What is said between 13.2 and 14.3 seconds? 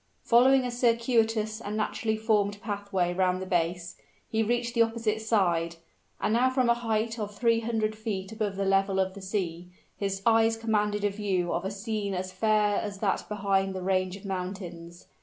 behind the range of